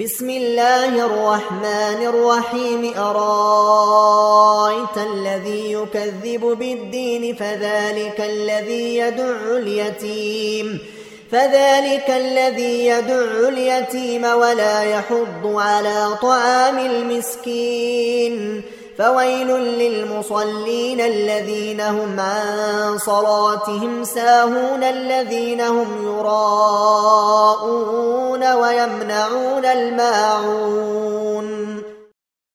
بسم 0.00 0.30
الله 0.30 1.06
الرحمن 1.06 2.06
الرحيم. 2.06 2.94
أرأيت 2.98 4.96
الذي 4.96 5.72
يكذب 5.72 6.40
بالدين 6.40 7.36
فذلك 7.36 8.20
الذي 8.20 8.96
يدع 8.96 9.56
اليتيم؟ 9.56 10.78
فذلك 11.32 12.10
الذي 12.10 12.86
يدع 12.86 13.48
اليتيم 13.48 14.24
ولا 14.24 14.82
يحض 14.82 15.46
على 15.46 16.08
طعام 16.22 16.78
المسكين. 16.78 18.62
فويل 18.98 19.48
للمصلين 19.48 21.00
الذين 21.00 21.80
هم 21.80 22.20
عن 22.20 22.98
صلاتهم 22.98 24.04
ساهون 24.04 24.84
الذين 24.84 25.60
هم 25.60 25.88
يراءون. 26.04 26.71
ويمنعون 28.40 29.64
الماعون 29.64 31.61